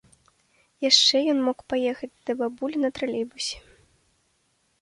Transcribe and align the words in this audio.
Яшчэ 0.89 1.17
ён 1.33 1.37
мог 1.49 1.57
паехаць 1.73 2.11
да 2.31 2.39
бабулі 2.39 2.77
на 2.87 2.91
тралейбусе. 3.01 3.57